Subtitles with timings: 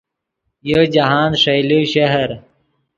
[0.69, 2.29] یو جاہند ݰئیلے شہر